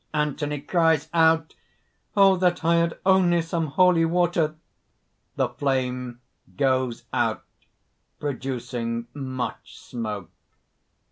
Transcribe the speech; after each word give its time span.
ANTHONY 0.15 0.61
(cries 0.61 1.09
out:) 1.13 1.53
"Oh! 2.17 2.35
that 2.37 2.65
I 2.65 2.77
had 2.77 2.97
only 3.05 3.39
some 3.43 3.67
holy 3.67 4.03
water!..." 4.03 4.55
(_The 5.37 5.55
flame 5.59 6.21
goes 6.57 7.03
out, 7.13 7.43
producing 8.19 9.05
much 9.13 9.77
smoke. 9.79 10.31